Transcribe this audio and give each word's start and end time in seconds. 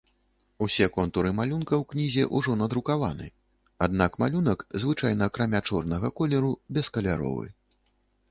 Усе 0.65 0.85
контуры 0.93 1.31
малюнка 1.39 1.75
ў 1.75 1.83
кнізе 1.91 2.23
ўжо 2.39 2.55
надрукаваны, 2.61 3.27
аднак 3.87 4.17
малюнак, 4.23 4.65
звычайна 4.83 5.27
акрамя 5.33 5.61
чорнага 5.71 6.07
колеру, 6.21 6.49
бескаляровы. 6.79 7.47